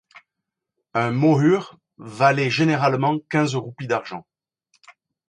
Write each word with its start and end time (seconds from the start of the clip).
Un 0.95 1.11
mohur 1.11 1.77
valait 1.99 2.49
généralement 2.49 3.19
quinze 3.29 3.53
roupies 3.53 3.85
d'argent. 3.85 4.25